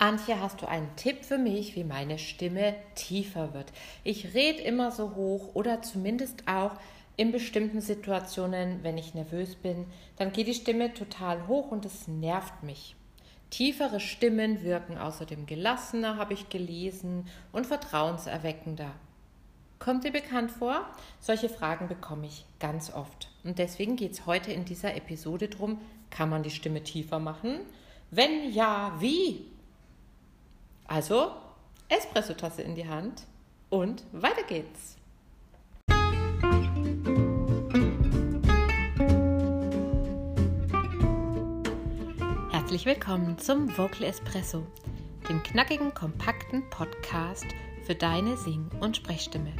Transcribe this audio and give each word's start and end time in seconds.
Antje, 0.00 0.40
hast 0.40 0.62
du 0.62 0.66
einen 0.66 0.96
Tipp 0.96 1.26
für 1.26 1.36
mich, 1.36 1.76
wie 1.76 1.84
meine 1.84 2.18
Stimme 2.18 2.74
tiefer 2.94 3.52
wird? 3.52 3.70
Ich 4.02 4.32
rede 4.32 4.62
immer 4.62 4.90
so 4.92 5.14
hoch 5.14 5.54
oder 5.54 5.82
zumindest 5.82 6.48
auch 6.48 6.72
in 7.18 7.32
bestimmten 7.32 7.82
Situationen, 7.82 8.82
wenn 8.82 8.96
ich 8.96 9.12
nervös 9.12 9.56
bin, 9.56 9.84
dann 10.16 10.32
geht 10.32 10.46
die 10.46 10.54
Stimme 10.54 10.94
total 10.94 11.46
hoch 11.48 11.70
und 11.70 11.84
es 11.84 12.08
nervt 12.08 12.62
mich. 12.62 12.96
Tiefere 13.50 14.00
Stimmen 14.00 14.62
wirken 14.62 14.96
außerdem 14.96 15.44
gelassener, 15.44 16.16
habe 16.16 16.32
ich 16.32 16.48
gelesen, 16.48 17.26
und 17.52 17.66
vertrauenserweckender. 17.66 18.92
Kommt 19.78 20.04
dir 20.04 20.12
bekannt 20.12 20.50
vor? 20.50 20.86
Solche 21.18 21.50
Fragen 21.50 21.88
bekomme 21.88 22.26
ich 22.26 22.46
ganz 22.58 22.90
oft. 22.90 23.28
Und 23.44 23.58
deswegen 23.58 23.96
geht 23.96 24.12
es 24.12 24.24
heute 24.24 24.50
in 24.50 24.64
dieser 24.64 24.96
Episode 24.96 25.48
darum, 25.48 25.78
kann 26.08 26.30
man 26.30 26.42
die 26.42 26.50
Stimme 26.50 26.82
tiefer 26.82 27.18
machen? 27.18 27.60
Wenn 28.10 28.50
ja, 28.50 28.96
wie? 28.98 29.44
Also, 30.92 31.30
Espressotasse 31.88 32.62
in 32.62 32.74
die 32.74 32.88
Hand 32.88 33.24
und 33.68 34.02
weiter 34.10 34.42
geht's. 34.42 34.96
Herzlich 42.50 42.86
willkommen 42.86 43.38
zum 43.38 43.68
Vocal 43.78 44.02
Espresso, 44.02 44.66
dem 45.28 45.40
knackigen, 45.44 45.94
kompakten 45.94 46.68
Podcast 46.70 47.46
für 47.84 47.94
deine 47.94 48.36
Sing- 48.36 48.68
und 48.80 48.96
Sprechstimme. 48.96 49.52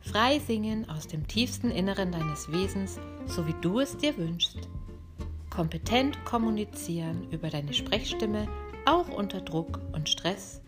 Frei 0.00 0.38
singen 0.38 0.88
aus 0.88 1.06
dem 1.06 1.28
tiefsten 1.28 1.70
Inneren 1.70 2.10
deines 2.10 2.50
Wesens, 2.50 2.98
so 3.26 3.46
wie 3.46 3.54
du 3.60 3.80
es 3.80 3.98
dir 3.98 4.16
wünschst. 4.16 4.66
Kompetent 5.50 6.24
kommunizieren 6.24 7.30
über 7.30 7.50
deine 7.50 7.74
Sprechstimme 7.74 8.48
auch 8.84 9.08
unter 9.08 9.40
Druck 9.40 9.80
und 9.92 10.08
Stress? 10.08 10.60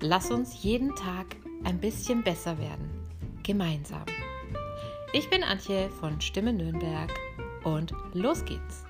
Lass 0.00 0.30
uns 0.30 0.62
jeden 0.62 0.94
Tag 0.96 1.36
ein 1.64 1.78
bisschen 1.78 2.22
besser 2.24 2.58
werden, 2.58 2.90
gemeinsam. 3.42 4.04
Ich 5.12 5.30
bin 5.30 5.44
Antje 5.44 5.88
von 5.90 6.20
Stimme 6.20 6.52
Nürnberg 6.52 7.12
und 7.64 7.94
los 8.12 8.44
geht's. 8.44 8.84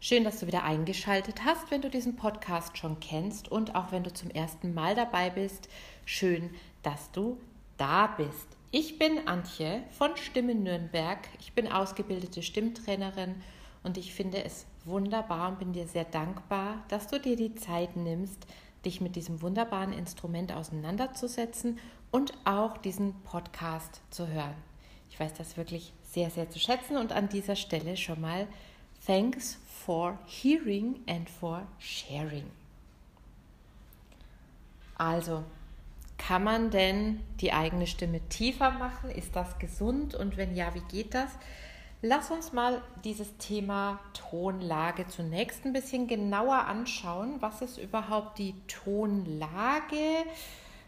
Schön, 0.00 0.24
dass 0.24 0.40
du 0.40 0.46
wieder 0.46 0.64
eingeschaltet 0.64 1.44
hast, 1.44 1.70
wenn 1.70 1.82
du 1.82 1.90
diesen 1.90 2.16
Podcast 2.16 2.78
schon 2.78 2.98
kennst 2.98 3.48
und 3.48 3.74
auch 3.74 3.92
wenn 3.92 4.04
du 4.04 4.12
zum 4.12 4.30
ersten 4.30 4.74
Mal 4.74 4.94
dabei 4.94 5.30
bist. 5.30 5.68
Schön, 6.06 6.50
dass 6.82 7.12
du 7.12 7.38
da 7.76 8.08
bist. 8.16 8.48
Ich 8.70 8.98
bin 8.98 9.28
Antje 9.28 9.82
von 9.90 10.16
Stimme 10.16 10.54
Nürnberg. 10.54 11.18
Ich 11.40 11.52
bin 11.52 11.70
ausgebildete 11.70 12.42
Stimmtrainerin 12.42 13.36
und 13.82 13.96
ich 13.96 14.14
finde 14.14 14.44
es 14.44 14.66
wunderbar 14.84 15.48
und 15.48 15.58
bin 15.58 15.72
dir 15.72 15.86
sehr 15.86 16.04
dankbar, 16.04 16.84
dass 16.88 17.06
du 17.08 17.20
dir 17.20 17.36
die 17.36 17.54
Zeit 17.54 17.96
nimmst, 17.96 18.46
dich 18.84 19.00
mit 19.00 19.16
diesem 19.16 19.42
wunderbaren 19.42 19.92
Instrument 19.92 20.52
auseinanderzusetzen 20.52 21.78
und 22.10 22.32
auch 22.44 22.76
diesen 22.78 23.14
Podcast 23.22 24.00
zu 24.10 24.28
hören. 24.28 24.54
Ich 25.10 25.18
weiß 25.18 25.34
das 25.34 25.56
wirklich 25.56 25.92
sehr, 26.04 26.30
sehr 26.30 26.50
zu 26.50 26.58
schätzen 26.58 26.96
und 26.96 27.12
an 27.12 27.28
dieser 27.28 27.56
Stelle 27.56 27.96
schon 27.96 28.20
mal 28.20 28.46
Thanks 29.06 29.58
for 29.66 30.18
hearing 30.26 31.00
and 31.06 31.28
for 31.30 31.66
sharing. 31.78 32.44
Also, 34.96 35.44
kann 36.18 36.42
man 36.42 36.70
denn 36.70 37.20
die 37.40 37.52
eigene 37.52 37.86
Stimme 37.86 38.20
tiefer 38.28 38.72
machen? 38.72 39.10
Ist 39.10 39.36
das 39.36 39.58
gesund? 39.58 40.14
Und 40.14 40.36
wenn 40.36 40.54
ja, 40.56 40.74
wie 40.74 40.82
geht 40.90 41.14
das? 41.14 41.30
Lass 42.00 42.30
uns 42.30 42.52
mal 42.52 42.80
dieses 43.02 43.36
Thema 43.38 43.98
Tonlage 44.14 45.08
zunächst 45.08 45.64
ein 45.64 45.72
bisschen 45.72 46.06
genauer 46.06 46.66
anschauen. 46.66 47.42
Was 47.42 47.60
ist 47.60 47.76
überhaupt 47.76 48.38
die 48.38 48.54
Tonlage? 48.68 50.24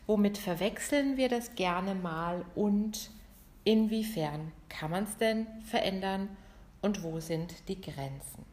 Womit 0.07 0.39
verwechseln 0.39 1.17
wir 1.17 1.29
das 1.29 1.57
gerne 1.57 1.97
mal? 1.97 2.45
Und 2.55 3.11
inwiefern 3.65 4.53
kann 4.69 4.93
man 4.93 5.03
es 5.03 5.17
denn 5.17 5.49
verändern? 5.65 6.29
Und 6.81 7.03
wo 7.03 7.19
sind 7.19 7.69
die 7.69 7.81
Grenzen? 7.81 8.45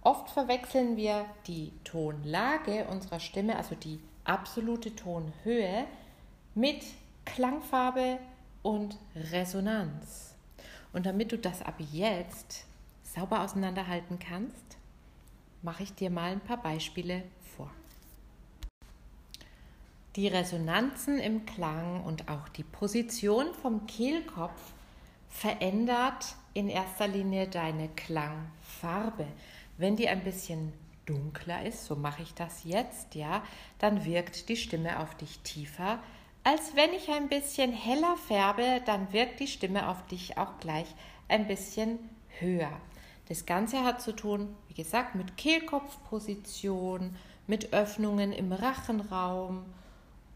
Oft 0.00 0.30
verwechseln 0.30 0.96
wir 0.96 1.26
die 1.46 1.70
Tonlage 1.84 2.86
unserer 2.86 3.20
Stimme, 3.20 3.54
also 3.56 3.76
die 3.76 4.00
absolute 4.24 4.96
Tonhöhe, 4.96 5.84
mit 6.56 6.82
Klangfarbe 7.24 8.18
und 8.64 8.98
Resonanz. 9.14 10.31
Und 10.92 11.06
damit 11.06 11.32
du 11.32 11.38
das 11.38 11.62
ab 11.62 11.74
jetzt 11.92 12.64
sauber 13.02 13.40
auseinanderhalten 13.42 14.18
kannst, 14.18 14.76
mache 15.62 15.84
ich 15.84 15.94
dir 15.94 16.10
mal 16.10 16.32
ein 16.32 16.40
paar 16.40 16.60
Beispiele 16.60 17.22
vor. 17.56 17.70
Die 20.16 20.28
Resonanzen 20.28 21.18
im 21.18 21.46
Klang 21.46 22.04
und 22.04 22.28
auch 22.28 22.48
die 22.48 22.64
Position 22.64 23.54
vom 23.54 23.86
Kehlkopf 23.86 24.72
verändert 25.30 26.36
in 26.52 26.68
erster 26.68 27.08
Linie 27.08 27.48
deine 27.48 27.88
Klangfarbe. 27.88 29.26
Wenn 29.78 29.96
die 29.96 30.08
ein 30.08 30.22
bisschen 30.22 30.74
dunkler 31.06 31.64
ist, 31.64 31.86
so 31.86 31.96
mache 31.96 32.22
ich 32.22 32.34
das 32.34 32.64
jetzt, 32.64 33.14
ja, 33.14 33.42
dann 33.78 34.04
wirkt 34.04 34.50
die 34.50 34.56
Stimme 34.56 35.00
auf 35.00 35.14
dich 35.16 35.38
tiefer, 35.40 35.98
als 36.44 36.74
wenn 36.74 36.92
ich 36.92 37.08
ein 37.10 37.28
bisschen 37.28 37.72
heller 37.72 38.16
färbe, 38.16 38.82
dann 38.84 39.12
wirkt 39.12 39.40
die 39.40 39.46
Stimme 39.46 39.88
auf 39.88 40.06
dich 40.06 40.38
auch 40.38 40.58
gleich 40.58 40.86
ein 41.28 41.46
bisschen 41.46 41.98
höher. 42.40 42.72
Das 43.28 43.46
Ganze 43.46 43.84
hat 43.84 44.02
zu 44.02 44.12
tun, 44.12 44.54
wie 44.68 44.74
gesagt, 44.74 45.14
mit 45.14 45.36
Kehlkopfposition, 45.36 47.16
mit 47.46 47.72
Öffnungen 47.72 48.32
im 48.32 48.52
Rachenraum 48.52 49.64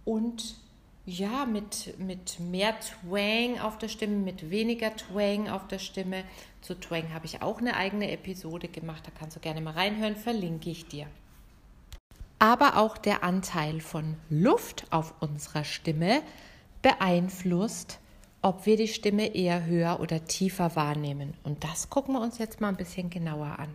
und 0.05 0.57
ja, 1.05 1.47
mit, 1.47 1.99
mit 1.99 2.41
mehr 2.41 2.75
Twang 2.81 3.61
auf 3.61 3.79
der 3.79 3.89
Stimme, 3.89 4.17
mit 4.17 4.51
weniger 4.51 4.95
Twang 4.97 5.49
auf 5.49 5.69
der 5.69 5.79
Stimme. 5.79 6.25
Zu 6.63 6.79
Twang 6.79 7.13
habe 7.13 7.27
ich 7.27 7.43
auch 7.43 7.59
eine 7.59 7.77
eigene 7.77 8.11
Episode 8.11 8.69
gemacht, 8.69 9.07
da 9.07 9.13
kannst 9.17 9.37
du 9.37 9.41
gerne 9.41 9.61
mal 9.61 9.75
reinhören, 9.75 10.17
verlinke 10.17 10.71
ich 10.71 10.87
dir 10.87 11.07
aber 12.39 12.77
auch 12.77 12.99
der 12.99 13.23
Anteil 13.23 13.81
von 13.81 14.17
Luft 14.29 14.85
auf 14.91 15.15
unserer 15.21 15.65
Stimme 15.65 16.23
beeinflusst, 16.83 17.99
ob 18.43 18.67
wir 18.67 18.77
die 18.77 18.89
Stimme 18.89 19.35
eher 19.35 19.67
höher 19.67 20.01
oder 20.01 20.25
tiefer 20.25 20.77
wahrnehmen. 20.77 21.35
Und 21.43 21.65
das 21.65 21.91
gucken 21.91 22.15
wir 22.15 22.21
uns 22.21 22.39
jetzt 22.39 22.61
mal 22.61 22.69
ein 22.69 22.77
bisschen 22.77 23.11
genauer 23.11 23.59
an. 23.59 23.75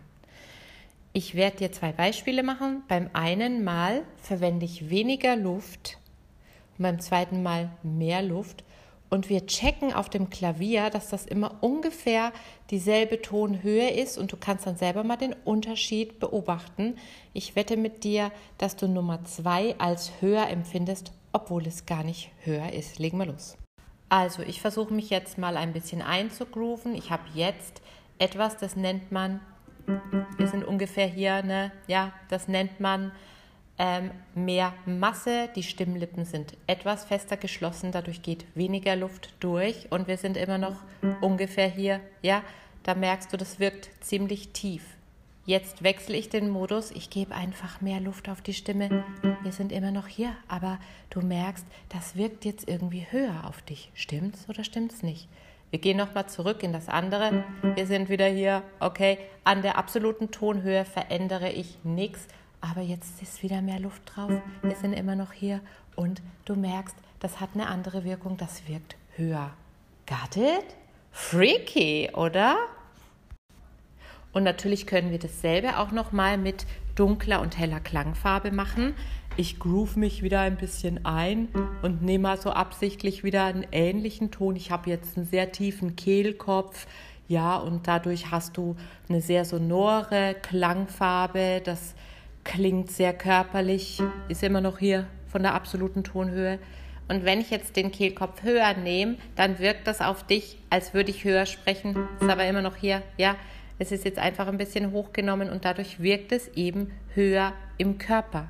Ich 1.12 1.34
werde 1.34 1.58
dir 1.58 1.72
zwei 1.72 1.92
Beispiele 1.92 2.42
machen. 2.42 2.82
Beim 2.88 3.10
einen 3.12 3.64
Mal 3.64 4.02
verwende 4.16 4.64
ich 4.64 4.88
weniger 4.88 5.36
Luft 5.36 5.98
und 6.78 6.84
beim 6.84 7.00
zweiten 7.00 7.42
Mal 7.42 7.70
mehr 7.82 8.22
Luft 8.22 8.64
und 9.12 9.28
wir 9.28 9.46
checken 9.46 9.92
auf 9.92 10.08
dem 10.08 10.30
Klavier, 10.30 10.88
dass 10.88 11.10
das 11.10 11.26
immer 11.26 11.56
ungefähr 11.60 12.32
dieselbe 12.70 13.20
Tonhöhe 13.20 13.90
ist 13.90 14.16
und 14.16 14.32
du 14.32 14.38
kannst 14.38 14.66
dann 14.66 14.78
selber 14.78 15.04
mal 15.04 15.18
den 15.18 15.34
Unterschied 15.44 16.18
beobachten. 16.18 16.96
Ich 17.34 17.54
wette 17.54 17.76
mit 17.76 18.04
dir, 18.04 18.32
dass 18.56 18.74
du 18.74 18.88
Nummer 18.88 19.22
zwei 19.24 19.74
als 19.76 20.12
höher 20.20 20.48
empfindest, 20.48 21.12
obwohl 21.34 21.66
es 21.66 21.84
gar 21.84 22.04
nicht 22.04 22.30
höher 22.40 22.72
ist. 22.72 22.98
Legen 22.98 23.18
wir 23.18 23.26
los. 23.26 23.58
Also, 24.08 24.40
ich 24.40 24.62
versuche 24.62 24.94
mich 24.94 25.10
jetzt 25.10 25.36
mal 25.36 25.58
ein 25.58 25.74
bisschen 25.74 26.00
einzugrooven. 26.00 26.94
Ich 26.94 27.10
habe 27.10 27.24
jetzt 27.34 27.82
etwas, 28.18 28.56
das 28.56 28.76
nennt 28.76 29.12
man, 29.12 29.40
wir 30.38 30.48
sind 30.48 30.64
ungefähr 30.64 31.06
hier, 31.06 31.42
ne? 31.42 31.70
Ja, 31.86 32.14
das 32.30 32.48
nennt 32.48 32.80
man 32.80 33.12
ähm, 33.78 34.10
mehr 34.34 34.74
Masse, 34.86 35.48
die 35.56 35.62
Stimmlippen 35.62 36.24
sind 36.24 36.56
etwas 36.66 37.04
fester 37.04 37.36
geschlossen, 37.36 37.92
dadurch 37.92 38.22
geht 38.22 38.44
weniger 38.54 38.96
Luft 38.96 39.34
durch 39.40 39.90
und 39.90 40.08
wir 40.08 40.18
sind 40.18 40.36
immer 40.36 40.58
noch 40.58 40.76
ungefähr 41.20 41.68
hier, 41.68 42.00
ja, 42.22 42.42
da 42.82 42.94
merkst 42.94 43.32
du, 43.32 43.36
das 43.36 43.58
wirkt 43.58 43.90
ziemlich 44.00 44.50
tief. 44.50 44.84
Jetzt 45.44 45.82
wechsle 45.82 46.16
ich 46.16 46.28
den 46.28 46.48
Modus, 46.48 46.92
ich 46.92 47.10
gebe 47.10 47.34
einfach 47.34 47.80
mehr 47.80 47.98
Luft 47.98 48.28
auf 48.28 48.42
die 48.42 48.54
Stimme. 48.54 49.04
Wir 49.42 49.50
sind 49.50 49.72
immer 49.72 49.90
noch 49.90 50.06
hier, 50.06 50.36
aber 50.46 50.78
du 51.10 51.20
merkst, 51.20 51.66
das 51.88 52.14
wirkt 52.14 52.44
jetzt 52.44 52.68
irgendwie 52.68 53.06
höher 53.10 53.44
auf 53.48 53.60
dich. 53.62 53.90
Stimmt's 53.94 54.48
oder 54.48 54.62
stimmt's 54.62 55.02
nicht? 55.02 55.28
Wir 55.70 55.80
gehen 55.80 55.96
nochmal 55.96 56.28
zurück 56.28 56.62
in 56.62 56.72
das 56.72 56.88
andere. 56.88 57.44
Wir 57.74 57.86
sind 57.86 58.08
wieder 58.08 58.26
hier, 58.26 58.62
okay. 58.78 59.18
An 59.42 59.62
der 59.62 59.78
absoluten 59.78 60.30
Tonhöhe 60.30 60.84
verändere 60.84 61.50
ich 61.50 61.78
nichts 61.82 62.28
aber 62.62 62.80
jetzt 62.80 63.20
ist 63.20 63.42
wieder 63.42 63.60
mehr 63.60 63.80
Luft 63.80 64.02
drauf. 64.06 64.32
Wir 64.62 64.76
sind 64.76 64.94
immer 64.94 65.16
noch 65.16 65.32
hier 65.32 65.60
und 65.96 66.22
du 66.46 66.54
merkst, 66.54 66.96
das 67.20 67.40
hat 67.40 67.50
eine 67.54 67.66
andere 67.66 68.04
Wirkung, 68.04 68.38
das 68.38 68.66
wirkt 68.66 68.96
höher. 69.16 69.50
Got 70.06 70.36
it? 70.36 70.76
Freaky, 71.10 72.10
oder? 72.14 72.56
Und 74.32 74.44
natürlich 74.44 74.86
können 74.86 75.10
wir 75.10 75.18
dasselbe 75.18 75.78
auch 75.78 75.90
nochmal 75.90 76.38
mit 76.38 76.64
dunkler 76.94 77.40
und 77.40 77.58
heller 77.58 77.80
Klangfarbe 77.80 78.50
machen. 78.50 78.94
Ich 79.36 79.58
groove 79.58 79.96
mich 79.96 80.22
wieder 80.22 80.40
ein 80.40 80.56
bisschen 80.56 81.04
ein 81.04 81.48
und 81.82 82.02
nehme 82.02 82.22
mal 82.22 82.40
so 82.40 82.50
absichtlich 82.50 83.24
wieder 83.24 83.44
einen 83.44 83.66
ähnlichen 83.72 84.30
Ton. 84.30 84.56
Ich 84.56 84.70
habe 84.70 84.90
jetzt 84.90 85.16
einen 85.16 85.26
sehr 85.26 85.52
tiefen 85.52 85.96
Kehlkopf. 85.96 86.86
Ja, 87.28 87.56
und 87.56 87.88
dadurch 87.88 88.30
hast 88.30 88.56
du 88.56 88.76
eine 89.08 89.20
sehr 89.20 89.44
sonore 89.44 90.36
Klangfarbe. 90.42 91.62
Das 91.64 91.94
klingt 92.44 92.90
sehr 92.90 93.12
körperlich, 93.12 94.02
ist 94.28 94.42
immer 94.42 94.60
noch 94.60 94.78
hier 94.78 95.06
von 95.26 95.42
der 95.42 95.54
absoluten 95.54 96.04
Tonhöhe. 96.04 96.58
Und 97.08 97.24
wenn 97.24 97.40
ich 97.40 97.50
jetzt 97.50 97.76
den 97.76 97.90
Kehlkopf 97.92 98.42
höher 98.42 98.74
nehme, 98.74 99.16
dann 99.36 99.58
wirkt 99.58 99.86
das 99.86 100.00
auf 100.00 100.26
dich, 100.26 100.58
als 100.70 100.94
würde 100.94 101.10
ich 101.10 101.24
höher 101.24 101.46
sprechen. 101.46 102.08
Ist 102.20 102.30
aber 102.30 102.46
immer 102.46 102.62
noch 102.62 102.76
hier, 102.76 103.02
ja. 103.16 103.36
Es 103.78 103.90
ist 103.90 104.04
jetzt 104.04 104.18
einfach 104.18 104.46
ein 104.46 104.58
bisschen 104.58 104.92
hochgenommen 104.92 105.50
und 105.50 105.64
dadurch 105.64 106.00
wirkt 106.00 106.30
es 106.30 106.48
eben 106.54 106.92
höher 107.14 107.52
im 107.78 107.98
Körper. 107.98 108.48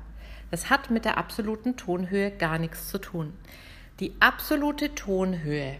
Das 0.51 0.69
hat 0.69 0.91
mit 0.91 1.05
der 1.05 1.17
absoluten 1.17 1.75
Tonhöhe 1.75 2.29
gar 2.29 2.59
nichts 2.59 2.89
zu 2.89 2.99
tun. 2.99 3.33
Die 3.99 4.13
absolute 4.19 4.93
Tonhöhe, 4.93 5.77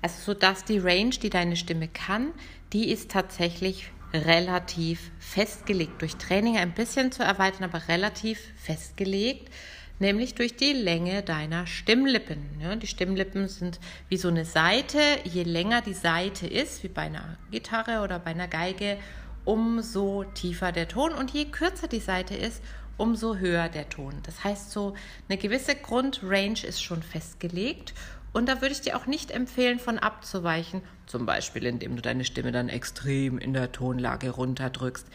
also 0.00 0.32
so 0.32 0.38
dass 0.38 0.64
die 0.64 0.78
Range, 0.78 1.10
die 1.10 1.28
deine 1.28 1.56
Stimme 1.56 1.88
kann, 1.88 2.32
die 2.72 2.90
ist 2.90 3.10
tatsächlich 3.10 3.90
relativ 4.12 5.10
festgelegt. 5.18 6.00
Durch 6.02 6.16
Training 6.16 6.56
ein 6.56 6.74
bisschen 6.74 7.12
zu 7.12 7.22
erweitern, 7.22 7.64
aber 7.64 7.88
relativ 7.88 8.40
festgelegt 8.56 9.50
nämlich 9.98 10.34
durch 10.34 10.56
die 10.56 10.72
Länge 10.72 11.22
deiner 11.22 11.66
Stimmlippen. 11.66 12.60
Ja, 12.60 12.76
die 12.76 12.86
Stimmlippen 12.86 13.48
sind 13.48 13.80
wie 14.08 14.16
so 14.16 14.28
eine 14.28 14.44
Seite. 14.44 14.98
Je 15.24 15.42
länger 15.42 15.82
die 15.82 15.94
Seite 15.94 16.46
ist, 16.46 16.82
wie 16.82 16.88
bei 16.88 17.02
einer 17.02 17.36
Gitarre 17.50 18.02
oder 18.02 18.18
bei 18.18 18.30
einer 18.30 18.48
Geige, 18.48 18.98
umso 19.44 20.24
tiefer 20.34 20.72
der 20.72 20.88
Ton 20.88 21.12
und 21.12 21.30
je 21.30 21.46
kürzer 21.46 21.88
die 21.88 22.00
Seite 22.00 22.34
ist, 22.34 22.62
umso 22.96 23.36
höher 23.36 23.68
der 23.68 23.88
Ton. 23.88 24.14
Das 24.24 24.44
heißt, 24.44 24.72
so 24.72 24.94
eine 25.28 25.38
gewisse 25.38 25.74
Grundrange 25.74 26.64
ist 26.66 26.82
schon 26.82 27.02
festgelegt 27.02 27.94
und 28.32 28.48
da 28.48 28.60
würde 28.60 28.72
ich 28.72 28.80
dir 28.80 28.96
auch 28.96 29.06
nicht 29.06 29.30
empfehlen, 29.30 29.78
von 29.78 29.98
abzuweichen, 29.98 30.82
zum 31.06 31.26
Beispiel 31.26 31.66
indem 31.66 31.96
du 31.96 32.02
deine 32.02 32.24
Stimme 32.24 32.52
dann 32.52 32.68
extrem 32.68 33.38
in 33.38 33.54
der 33.54 33.72
Tonlage 33.72 34.30
runterdrückst. 34.30 35.06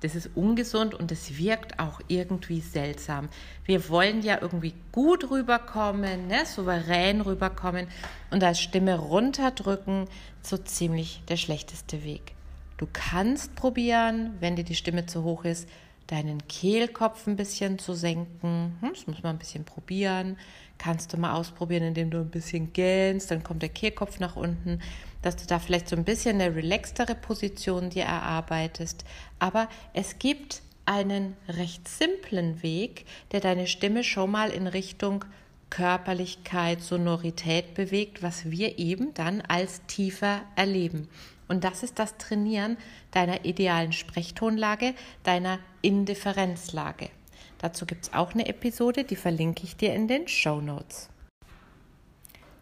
Das 0.00 0.16
ist 0.16 0.30
ungesund 0.34 0.94
und 0.94 1.12
es 1.12 1.38
wirkt 1.38 1.78
auch 1.78 2.00
irgendwie 2.08 2.60
seltsam. 2.60 3.28
Wir 3.64 3.88
wollen 3.88 4.22
ja 4.22 4.38
irgendwie 4.40 4.74
gut 4.90 5.30
rüberkommen, 5.30 6.26
ne? 6.26 6.44
souverän 6.44 7.20
rüberkommen 7.20 7.86
und 8.30 8.42
als 8.42 8.60
Stimme 8.60 8.98
runterdrücken, 8.98 10.08
so 10.42 10.56
ziemlich 10.56 11.22
der 11.28 11.36
schlechteste 11.36 12.02
Weg. 12.02 12.34
Du 12.78 12.88
kannst 12.92 13.54
probieren, 13.54 14.34
wenn 14.40 14.56
dir 14.56 14.64
die 14.64 14.74
Stimme 14.74 15.06
zu 15.06 15.22
hoch 15.22 15.44
ist, 15.44 15.68
deinen 16.12 16.46
Kehlkopf 16.46 17.26
ein 17.26 17.36
bisschen 17.36 17.78
zu 17.78 17.94
senken. 17.94 18.76
Hm, 18.80 18.90
das 18.92 19.06
muss 19.06 19.22
man 19.22 19.36
ein 19.36 19.38
bisschen 19.38 19.64
probieren. 19.64 20.36
Kannst 20.76 21.12
du 21.12 21.16
mal 21.16 21.32
ausprobieren, 21.32 21.84
indem 21.84 22.10
du 22.10 22.18
ein 22.18 22.30
bisschen 22.30 22.72
gähnst, 22.72 23.30
dann 23.30 23.42
kommt 23.42 23.62
der 23.62 23.70
Kehlkopf 23.70 24.20
nach 24.20 24.36
unten, 24.36 24.80
dass 25.22 25.36
du 25.36 25.46
da 25.46 25.58
vielleicht 25.58 25.88
so 25.88 25.96
ein 25.96 26.04
bisschen 26.04 26.40
eine 26.40 26.54
relaxtere 26.54 27.14
Position 27.14 27.88
dir 27.88 28.04
erarbeitest. 28.04 29.04
Aber 29.38 29.68
es 29.94 30.18
gibt 30.18 30.62
einen 30.84 31.36
recht 31.48 31.88
simplen 31.88 32.62
Weg, 32.62 33.06
der 33.30 33.40
deine 33.40 33.66
Stimme 33.66 34.04
schon 34.04 34.30
mal 34.30 34.50
in 34.50 34.66
Richtung 34.66 35.24
Körperlichkeit, 35.72 36.82
Sonorität 36.82 37.72
bewegt, 37.72 38.22
was 38.22 38.50
wir 38.50 38.78
eben 38.78 39.14
dann 39.14 39.40
als 39.40 39.80
tiefer 39.86 40.42
erleben. 40.54 41.08
Und 41.48 41.64
das 41.64 41.82
ist 41.82 41.98
das 41.98 42.18
Trainieren 42.18 42.76
deiner 43.10 43.46
idealen 43.46 43.92
Sprechtonlage, 43.92 44.92
deiner 45.22 45.60
Indifferenzlage. 45.80 47.08
Dazu 47.56 47.86
gibt 47.86 48.04
es 48.04 48.12
auch 48.12 48.34
eine 48.34 48.48
Episode, 48.48 49.04
die 49.04 49.16
verlinke 49.16 49.64
ich 49.64 49.74
dir 49.74 49.94
in 49.94 50.08
den 50.08 50.28
Show 50.28 50.60
Notes. 50.60 51.08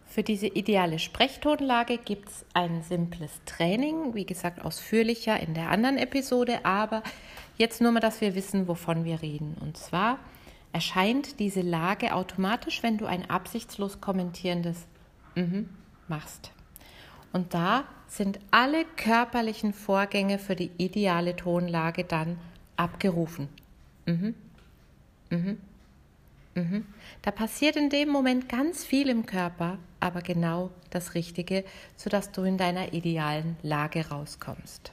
Für 0.06 0.22
diese 0.22 0.46
ideale 0.46 1.00
Sprechtonlage 1.00 1.98
gibt 1.98 2.28
es 2.28 2.44
ein 2.54 2.84
simples 2.84 3.32
Training, 3.44 4.14
wie 4.14 4.24
gesagt 4.24 4.64
ausführlicher 4.64 5.40
in 5.40 5.54
der 5.54 5.70
anderen 5.70 5.98
Episode, 5.98 6.64
aber 6.64 7.02
jetzt 7.58 7.80
nur 7.80 7.90
mal, 7.90 8.00
dass 8.00 8.20
wir 8.20 8.36
wissen, 8.36 8.68
wovon 8.68 9.04
wir 9.04 9.20
reden. 9.20 9.56
Und 9.60 9.76
zwar 9.76 10.20
erscheint 10.72 11.40
diese 11.40 11.62
Lage 11.62 12.14
automatisch, 12.14 12.82
wenn 12.82 12.98
du 12.98 13.06
ein 13.06 13.28
absichtslos 13.28 14.00
kommentierendes 14.00 14.86
mhm 15.34 15.68
machst. 16.10 16.52
Und 17.32 17.54
da 17.54 17.84
sind 18.08 18.38
alle 18.50 18.84
körperlichen 18.96 19.72
Vorgänge 19.72 20.38
für 20.38 20.56
die 20.56 20.70
ideale 20.76 21.36
Tonlage 21.36 22.04
dann 22.04 22.38
abgerufen. 22.76 23.48
Mhm. 24.04 24.34
Mhm. 25.30 25.58
Mhm. 26.56 26.84
Da 27.22 27.30
passiert 27.30 27.76
in 27.76 27.88
dem 27.88 28.08
Moment 28.08 28.48
ganz 28.48 28.84
viel 28.84 29.08
im 29.08 29.24
Körper, 29.24 29.78
aber 30.00 30.20
genau 30.20 30.70
das 30.90 31.14
Richtige, 31.14 31.64
sodass 31.96 32.32
du 32.32 32.42
in 32.42 32.58
deiner 32.58 32.92
idealen 32.92 33.56
Lage 33.62 34.08
rauskommst. 34.08 34.90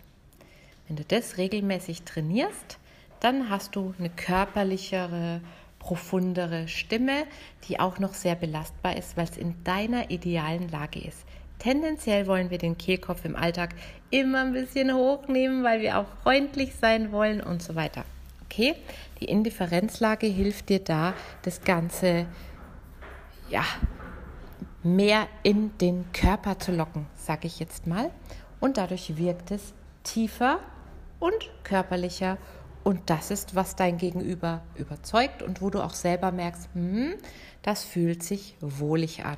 Wenn 0.88 0.96
du 0.96 1.04
das 1.04 1.38
regelmäßig 1.38 2.04
trainierst, 2.04 2.78
dann 3.20 3.50
hast 3.50 3.76
du 3.76 3.96
eine 3.98 4.12
körperlichere, 4.12 5.42
profundere 5.88 6.68
Stimme, 6.68 7.24
die 7.70 7.80
auch 7.80 7.98
noch 7.98 8.14
sehr 8.14 8.36
belastbar 8.36 8.98
ist, 8.98 9.16
weil 9.16 9.24
es 9.24 9.38
in 9.38 9.56
deiner 9.64 10.12
idealen 10.12 10.68
Lage 10.68 11.00
ist. 11.00 11.26
Tendenziell 11.60 12.28
wollen 12.28 12.50
wir 12.50 12.58
den 12.58 12.78
Kehlkopf 12.78 13.24
im 13.24 13.38
Alltag 13.38 13.70
immer 14.10 14.42
ein 14.42 14.52
bisschen 14.52 14.94
hochnehmen, 14.94 15.64
weil 15.64 15.80
wir 15.80 15.98
auch 15.98 16.08
freundlich 16.24 16.76
sein 16.76 17.14
wollen 17.14 17.40
und 17.40 17.64
so 17.64 17.76
weiter. 17.76 18.04
Okay, 18.44 18.76
die 19.22 19.26
Indifferenzlage 19.26 20.28
hilft 20.28 20.68
dir 20.68 20.80
da, 20.80 21.14
das 21.44 21.62
Ganze 21.62 22.26
ja 23.50 23.64
mehr 24.84 25.28
in 25.44 25.72
den 25.78 26.12
Körper 26.12 26.60
zu 26.60 26.74
locken, 26.74 27.06
sage 27.16 27.48
ich 27.48 27.60
jetzt 27.60 27.88
mal. 27.88 28.12
Und 28.60 28.76
dadurch 28.76 29.16
wirkt 29.16 29.52
es 29.52 29.74
tiefer 30.04 30.60
und 31.20 31.50
körperlicher. 31.64 32.38
Und 32.88 33.02
das 33.10 33.32
ist, 33.32 33.54
was 33.54 33.76
dein 33.76 33.98
Gegenüber 33.98 34.62
überzeugt 34.78 35.44
und 35.44 35.62
wo 35.62 35.70
du 35.70 35.84
auch 35.84 35.94
selber 35.94 36.32
merkst, 36.32 36.70
hm, 36.74 37.16
das 37.62 37.84
fühlt 37.84 38.24
sich 38.24 38.56
wohlig 38.62 39.26
an. 39.26 39.38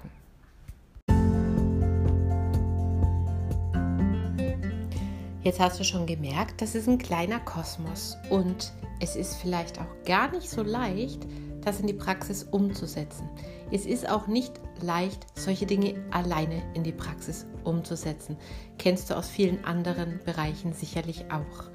Jetzt 5.41 5.59
hast 5.59 5.79
du 5.79 5.83
schon 5.83 6.05
gemerkt, 6.05 6.61
das 6.61 6.75
ist 6.75 6.87
ein 6.87 6.99
kleiner 6.99 7.39
Kosmos 7.39 8.17
und 8.29 8.71
es 8.99 9.15
ist 9.15 9.37
vielleicht 9.37 9.81
auch 9.81 10.03
gar 10.05 10.29
nicht 10.29 10.47
so 10.47 10.61
leicht, 10.61 11.25
das 11.61 11.79
in 11.79 11.87
die 11.87 11.93
Praxis 11.93 12.43
umzusetzen. 12.43 13.27
Es 13.71 13.87
ist 13.87 14.07
auch 14.07 14.27
nicht 14.27 14.53
leicht, 14.79 15.25
solche 15.33 15.65
Dinge 15.65 15.95
alleine 16.11 16.61
in 16.75 16.83
die 16.83 16.91
Praxis 16.91 17.47
umzusetzen. 17.63 18.37
Kennst 18.77 19.09
du 19.09 19.15
aus 19.15 19.27
vielen 19.27 19.65
anderen 19.65 20.19
Bereichen 20.23 20.73
sicherlich 20.73 21.25
auch. 21.31 21.71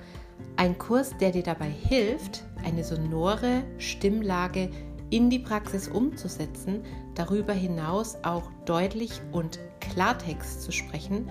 Ein 0.56 0.78
Kurs, 0.78 1.17
der 1.19 1.32
dir 1.32 1.43
dabei 1.43 1.69
hilft, 1.69 2.44
eine 2.64 2.84
sonore 2.84 3.64
Stimmlage 3.79 4.70
in 5.10 5.29
die 5.29 5.40
Praxis 5.40 5.88
umzusetzen, 5.88 6.82
darüber 7.14 7.52
hinaus 7.52 8.17
auch 8.22 8.50
deutlich 8.64 9.20
und 9.32 9.58
Klartext 9.81 10.62
zu 10.62 10.72
sprechen 10.72 11.29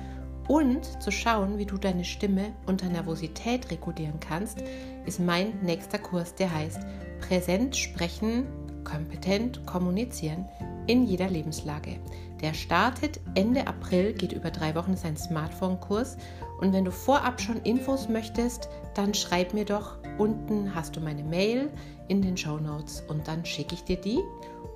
und 0.48 1.01
zu 1.01 1.09
schauen, 1.09 1.57
wie 1.57 1.65
du 1.65 1.77
deine 1.77 2.03
Stimme 2.03 2.53
unter 2.65 2.88
Nervosität 2.88 3.71
regulieren 3.71 4.19
kannst, 4.19 4.62
ist 5.05 5.19
mein 5.19 5.59
nächster 5.62 6.00
Kurs, 6.00 6.36
der 6.36 6.53
heißt 6.53 6.81
Präsent 7.21 7.75
sprechen, 7.75 8.45
kompetent 8.83 9.65
kommunizieren 9.65 10.45
in 10.87 11.05
jeder 11.05 11.29
Lebenslage. 11.29 11.99
Der 12.41 12.53
startet 12.53 13.19
Ende 13.35 13.65
April, 13.67 14.13
geht 14.13 14.33
über 14.33 14.51
drei 14.51 14.75
Wochen, 14.75 14.93
ist 14.93 15.05
ein 15.05 15.15
Smartphone-Kurs. 15.15 16.17
Und 16.59 16.73
wenn 16.73 16.83
du 16.85 16.91
vorab 16.91 17.39
schon 17.39 17.61
Infos 17.61 18.09
möchtest, 18.09 18.67
dann 18.95 19.13
schreib 19.13 19.53
mir 19.53 19.65
doch. 19.65 19.97
Unten 20.17 20.75
hast 20.75 20.95
du 20.95 20.99
meine 20.99 21.23
Mail 21.23 21.69
in 22.09 22.21
den 22.21 22.35
Show 22.35 22.57
Notes 22.57 23.01
und 23.07 23.27
dann 23.27 23.45
schicke 23.45 23.75
ich 23.75 23.83
dir 23.83 23.97
die. 23.97 24.19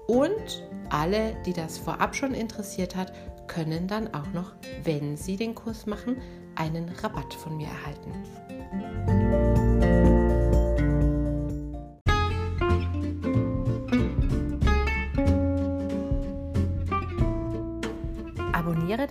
Und 0.07 0.63
alle, 0.89 1.35
die 1.45 1.53
das 1.53 1.77
vorab 1.77 2.15
schon 2.15 2.33
interessiert 2.33 2.95
hat, 2.95 3.11
können 3.47 3.87
dann 3.87 4.13
auch 4.13 4.31
noch, 4.33 4.53
wenn 4.83 5.17
sie 5.17 5.35
den 5.35 5.53
Kurs 5.53 5.85
machen, 5.85 6.17
einen 6.55 6.89
Rabatt 6.89 7.33
von 7.33 7.57
mir 7.57 7.67
erhalten. 7.67 9.46